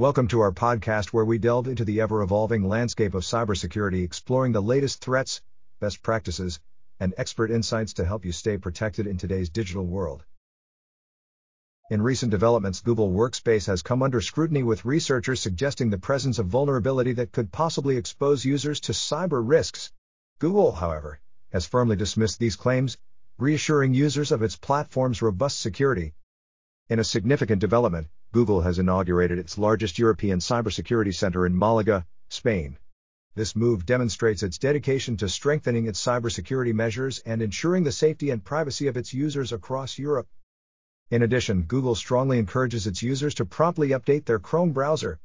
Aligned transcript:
Welcome 0.00 0.28
to 0.28 0.42
our 0.42 0.52
podcast 0.52 1.08
where 1.08 1.24
we 1.24 1.38
delve 1.38 1.66
into 1.66 1.84
the 1.84 2.02
ever 2.02 2.22
evolving 2.22 2.68
landscape 2.68 3.14
of 3.14 3.24
cybersecurity, 3.24 4.04
exploring 4.04 4.52
the 4.52 4.62
latest 4.62 5.00
threats, 5.00 5.42
best 5.80 6.04
practices, 6.04 6.60
and 7.00 7.12
expert 7.18 7.50
insights 7.50 7.94
to 7.94 8.04
help 8.04 8.24
you 8.24 8.30
stay 8.30 8.58
protected 8.58 9.08
in 9.08 9.18
today's 9.18 9.50
digital 9.50 9.84
world. 9.84 10.24
In 11.90 12.00
recent 12.00 12.30
developments, 12.30 12.80
Google 12.80 13.10
Workspace 13.10 13.66
has 13.66 13.82
come 13.82 14.04
under 14.04 14.20
scrutiny 14.20 14.62
with 14.62 14.84
researchers 14.84 15.40
suggesting 15.40 15.90
the 15.90 15.98
presence 15.98 16.38
of 16.38 16.46
vulnerability 16.46 17.14
that 17.14 17.32
could 17.32 17.50
possibly 17.50 17.96
expose 17.96 18.44
users 18.44 18.78
to 18.82 18.92
cyber 18.92 19.42
risks. 19.44 19.90
Google, 20.38 20.70
however, 20.70 21.18
has 21.50 21.66
firmly 21.66 21.96
dismissed 21.96 22.38
these 22.38 22.54
claims, 22.54 22.96
reassuring 23.36 23.94
users 23.94 24.30
of 24.30 24.44
its 24.44 24.54
platform's 24.54 25.22
robust 25.22 25.58
security. 25.58 26.14
In 26.90 26.98
a 26.98 27.04
significant 27.04 27.60
development, 27.60 28.08
Google 28.32 28.62
has 28.62 28.78
inaugurated 28.78 29.38
its 29.38 29.58
largest 29.58 29.98
European 29.98 30.38
cybersecurity 30.38 31.14
center 31.14 31.44
in 31.44 31.54
Malaga, 31.54 32.06
Spain. 32.30 32.78
This 33.34 33.54
move 33.54 33.84
demonstrates 33.84 34.42
its 34.42 34.56
dedication 34.56 35.18
to 35.18 35.28
strengthening 35.28 35.86
its 35.86 36.02
cybersecurity 36.02 36.72
measures 36.72 37.18
and 37.26 37.42
ensuring 37.42 37.84
the 37.84 37.92
safety 37.92 38.30
and 38.30 38.42
privacy 38.42 38.86
of 38.86 38.96
its 38.96 39.12
users 39.12 39.52
across 39.52 39.98
Europe. 39.98 40.28
In 41.10 41.20
addition, 41.20 41.64
Google 41.64 41.94
strongly 41.94 42.38
encourages 42.38 42.86
its 42.86 43.02
users 43.02 43.34
to 43.34 43.44
promptly 43.44 43.90
update 43.90 44.24
their 44.24 44.38
Chrome 44.38 44.72
browser. 44.72 45.20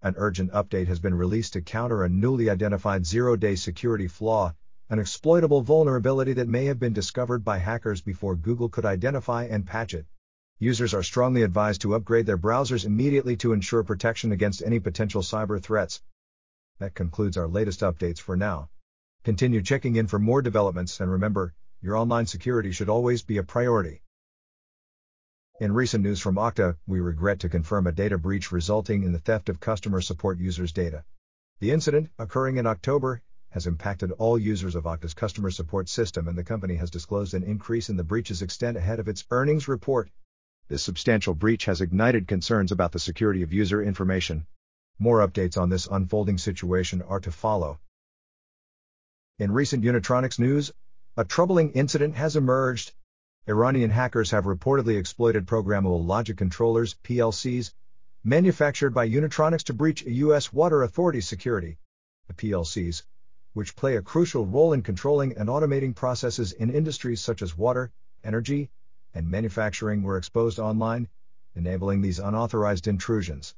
An 0.00 0.14
urgent 0.18 0.52
update 0.52 0.86
has 0.86 1.00
been 1.00 1.16
released 1.16 1.54
to 1.54 1.62
counter 1.62 2.04
a 2.04 2.08
newly 2.08 2.48
identified 2.48 3.04
zero 3.04 3.34
day 3.34 3.56
security 3.56 4.06
flaw, 4.06 4.54
an 4.88 5.00
exploitable 5.00 5.62
vulnerability 5.62 6.34
that 6.34 6.46
may 6.46 6.66
have 6.66 6.78
been 6.78 6.92
discovered 6.92 7.44
by 7.44 7.58
hackers 7.58 8.02
before 8.02 8.36
Google 8.36 8.68
could 8.68 8.86
identify 8.86 9.46
and 9.46 9.66
patch 9.66 9.94
it. 9.94 10.06
Users 10.60 10.92
are 10.92 11.04
strongly 11.04 11.42
advised 11.42 11.82
to 11.82 11.94
upgrade 11.94 12.26
their 12.26 12.36
browsers 12.36 12.84
immediately 12.84 13.36
to 13.36 13.52
ensure 13.52 13.84
protection 13.84 14.32
against 14.32 14.60
any 14.60 14.80
potential 14.80 15.22
cyber 15.22 15.62
threats. 15.62 16.02
That 16.80 16.96
concludes 16.96 17.36
our 17.36 17.46
latest 17.46 17.78
updates 17.80 18.18
for 18.18 18.36
now. 18.36 18.68
Continue 19.22 19.62
checking 19.62 19.94
in 19.94 20.08
for 20.08 20.18
more 20.18 20.42
developments 20.42 20.98
and 20.98 21.12
remember, 21.12 21.54
your 21.80 21.94
online 21.94 22.26
security 22.26 22.72
should 22.72 22.88
always 22.88 23.22
be 23.22 23.36
a 23.36 23.44
priority. 23.44 24.02
In 25.60 25.72
recent 25.72 26.02
news 26.02 26.20
from 26.20 26.34
Okta, 26.34 26.76
we 26.88 26.98
regret 26.98 27.38
to 27.40 27.48
confirm 27.48 27.86
a 27.86 27.92
data 27.92 28.18
breach 28.18 28.50
resulting 28.50 29.04
in 29.04 29.12
the 29.12 29.20
theft 29.20 29.48
of 29.48 29.60
customer 29.60 30.00
support 30.00 30.38
users' 30.38 30.72
data. 30.72 31.04
The 31.60 31.70
incident, 31.70 32.10
occurring 32.18 32.56
in 32.56 32.66
October, 32.66 33.22
has 33.50 33.68
impacted 33.68 34.10
all 34.12 34.36
users 34.36 34.74
of 34.74 34.84
Okta's 34.84 35.14
customer 35.14 35.52
support 35.52 35.88
system 35.88 36.26
and 36.26 36.36
the 36.36 36.42
company 36.42 36.74
has 36.74 36.90
disclosed 36.90 37.34
an 37.34 37.44
increase 37.44 37.90
in 37.90 37.96
the 37.96 38.02
breach's 38.02 38.42
extent 38.42 38.76
ahead 38.76 38.98
of 38.98 39.06
its 39.06 39.24
earnings 39.30 39.68
report. 39.68 40.10
This 40.68 40.82
substantial 40.82 41.32
breach 41.32 41.64
has 41.64 41.80
ignited 41.80 42.28
concerns 42.28 42.72
about 42.72 42.92
the 42.92 42.98
security 42.98 43.42
of 43.42 43.54
user 43.54 43.82
information. 43.82 44.46
More 44.98 45.26
updates 45.26 45.56
on 45.56 45.70
this 45.70 45.88
unfolding 45.90 46.36
situation 46.36 47.00
are 47.00 47.20
to 47.20 47.32
follow. 47.32 47.80
In 49.38 49.50
recent 49.50 49.82
Unitronics 49.82 50.38
news, 50.38 50.70
a 51.16 51.24
troubling 51.24 51.70
incident 51.70 52.16
has 52.16 52.36
emerged. 52.36 52.92
Iranian 53.48 53.88
hackers 53.88 54.30
have 54.32 54.44
reportedly 54.44 54.98
exploited 54.98 55.46
programmable 55.46 56.04
logic 56.04 56.36
controllers, 56.36 56.96
PLCs, 57.02 57.72
manufactured 58.22 58.90
by 58.90 59.08
Unitronics 59.08 59.64
to 59.64 59.72
breach 59.72 60.04
a 60.04 60.12
U.S. 60.26 60.52
Water 60.52 60.82
Authority 60.82 61.22
security. 61.22 61.78
The 62.26 62.34
PLCs, 62.34 63.04
which 63.54 63.74
play 63.74 63.96
a 63.96 64.02
crucial 64.02 64.44
role 64.44 64.74
in 64.74 64.82
controlling 64.82 65.38
and 65.38 65.48
automating 65.48 65.94
processes 65.94 66.52
in 66.52 66.68
industries 66.68 67.22
such 67.22 67.40
as 67.40 67.56
water, 67.56 67.90
energy, 68.22 68.70
and 69.14 69.30
manufacturing 69.30 70.02
were 70.02 70.16
exposed 70.16 70.58
online, 70.58 71.08
enabling 71.54 72.00
these 72.00 72.18
unauthorized 72.18 72.86
intrusions. 72.86 73.54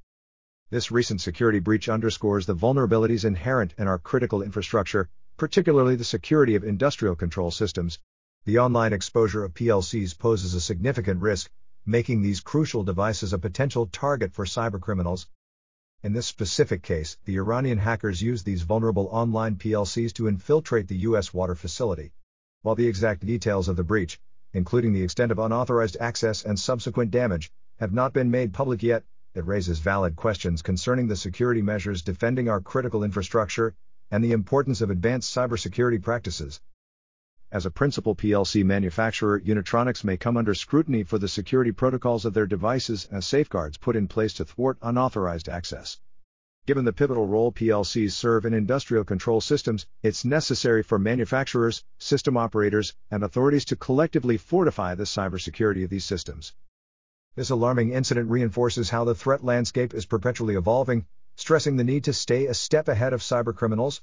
This 0.71 0.91
recent 0.91 1.21
security 1.21 1.59
breach 1.59 1.89
underscores 1.89 2.47
the 2.47 2.55
vulnerabilities 2.55 3.25
inherent 3.25 3.75
in 3.77 3.89
our 3.89 3.99
critical 3.99 4.43
infrastructure, 4.43 5.09
particularly 5.37 5.97
the 5.97 6.05
security 6.05 6.55
of 6.55 6.63
industrial 6.63 7.17
control 7.17 7.51
systems. 7.51 7.99
The 8.45 8.59
online 8.59 8.93
exposure 8.93 9.43
of 9.43 9.55
PLCs 9.55 10.17
poses 10.17 10.55
a 10.55 10.61
significant 10.61 11.21
risk, 11.21 11.51
making 11.85 12.23
these 12.23 12.41
crucial 12.41 12.85
devices 12.85 13.33
a 13.33 13.39
potential 13.39 13.87
target 13.87 14.33
for 14.33 14.45
cybercriminals. 14.45 15.27
In 16.03 16.13
this 16.13 16.27
specific 16.27 16.83
case, 16.83 17.19
the 17.25 17.37
Iranian 17.37 17.79
hackers 17.79 18.23
used 18.23 18.47
these 18.47 18.63
vulnerable 18.63 19.09
online 19.11 19.57
PLCs 19.57 20.13
to 20.15 20.29
infiltrate 20.29 20.89
the 20.89 20.99
U.S. 20.99 21.35
water 21.35 21.55
facility. 21.55 22.13
While 22.63 22.77
the 22.77 22.87
exact 22.87 23.27
details 23.27 23.69
of 23.69 23.77
the 23.77 23.85
breach, 23.85 24.21
including 24.53 24.93
the 24.93 25.03
extent 25.03 25.31
of 25.31 25.39
unauthorized 25.39 25.97
access 26.01 26.45
and 26.45 26.59
subsequent 26.59 27.11
damage, 27.11 27.51
have 27.79 27.93
not 27.93 28.13
been 28.13 28.31
made 28.31 28.53
public 28.53 28.83
yet, 28.83 29.05
it 29.35 29.47
raises 29.47 29.79
valid 29.79 30.17
questions 30.17 30.61
concerning 30.61 31.07
the 31.07 31.17
security 31.17 31.63
measures 31.63 32.03
defending 32.03 32.49
our 32.49 32.61
critical 32.61 33.05
infrastructure 33.05 33.75
and 34.11 34.25
the 34.25 34.33
importance 34.33 34.81
of 34.81 34.91
advanced 34.91 35.35
cybersecurity 35.35 36.03
practices. 36.03 36.61
As 37.53 37.67
a 37.67 37.71
principal 37.71 38.15
PLC 38.15 38.65
manufacturer, 38.65 39.41
Unitronics 39.41 40.05
may 40.05 40.17
come 40.17 40.37
under 40.37 40.55
scrutiny 40.55 41.05
for 41.05 41.19
the 41.19 41.29
security 41.29 41.73
protocols 41.73 42.25
of 42.25 42.35
their 42.35 42.47
devices 42.47 43.09
and 43.11 43.23
safeguards 43.23 43.77
put 43.77 43.97
in 43.97 44.09
place 44.09 44.35
to 44.35 44.45
thwart 44.45 44.79
unauthorized 44.83 45.49
access. 45.49 45.99
Given 46.71 46.85
the 46.85 46.93
pivotal 46.93 47.27
role 47.27 47.51
PLCs 47.51 48.13
serve 48.13 48.47
in 48.47 48.55
industrial 48.55 49.03
control 49.03 49.41
systems, 49.41 49.87
it's 50.05 50.25
necessary 50.25 50.85
for 50.85 51.01
manufacturers, 51.01 51.83
system 51.99 52.37
operators, 52.37 52.95
and 53.11 53.25
authorities 53.25 53.65
to 53.65 53.75
collectively 53.75 54.37
fortify 54.37 54.95
the 54.95 55.03
cybersecurity 55.03 55.83
of 55.83 55.91
these 55.91 56.05
systems. 56.05 56.55
This 57.35 57.51
alarming 57.51 57.91
incident 57.91 58.31
reinforces 58.31 58.89
how 58.89 59.03
the 59.03 59.17
threat 59.17 59.43
landscape 59.43 59.93
is 59.95 60.07
perpetually 60.07 60.55
evolving, 60.55 61.07
stressing 61.35 61.75
the 61.75 61.83
need 61.83 62.05
to 62.05 62.13
stay 62.13 62.47
a 62.47 62.55
step 62.55 62.87
ahead 62.87 63.13
of 63.13 63.21
cybercriminals. 63.21 64.01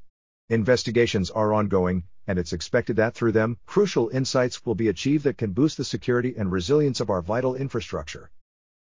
Investigations 0.50 1.31
are 1.31 1.53
ongoing, 1.53 2.03
and 2.27 2.38
it's 2.38 2.51
expected 2.51 2.97
that 2.97 3.16
through 3.16 3.31
them, 3.31 3.57
crucial 3.66 4.09
insights 4.09 4.66
will 4.66 4.75
be 4.75 4.89
achieved 4.89 5.23
that 5.23 5.38
can 5.38 5.53
boost 5.53 5.77
the 5.77 5.85
security 5.85 6.35
and 6.35 6.51
resilience 6.51 7.00
of 7.00 7.09
our 7.09 7.22
vital 7.22 7.56
infrastructure. 7.56 8.29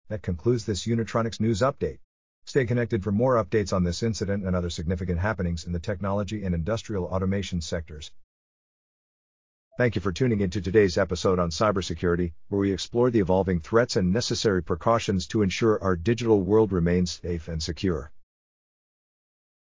That 0.08 0.24
concludes 0.24 0.64
this 0.64 0.88
Unitronics 0.88 1.42
news 1.42 1.60
update. 1.60 1.98
Stay 2.48 2.66
connected 2.66 3.04
for 3.04 3.12
more 3.12 3.36
updates 3.36 3.74
on 3.74 3.84
this 3.84 4.02
incident 4.02 4.46
and 4.46 4.56
other 4.56 4.70
significant 4.70 5.20
happenings 5.20 5.66
in 5.66 5.74
the 5.74 5.80
technology 5.82 6.46
and 6.46 6.56
industrial 6.56 7.04
automation 7.04 7.60
sectors. 7.60 8.10
Thank 9.78 9.96
you 9.96 10.02
for 10.02 10.14
tuning 10.14 10.40
into 10.40 10.62
today's 10.62 10.98
episode 10.98 11.40
on 11.40 11.50
cybersecurity, 11.50 12.32
where 12.48 12.62
we 12.62 12.72
explore 12.72 13.12
the 13.12 13.20
evolving 13.20 13.60
threats 13.60 13.98
and 13.98 14.14
necessary 14.14 14.64
precautions 14.64 15.28
to 15.28 15.42
ensure 15.42 15.84
our 15.84 15.98
digital 15.98 16.42
world 16.42 16.72
remains 16.72 17.20
safe 17.22 17.50
and 17.50 17.62
secure. 17.62 18.14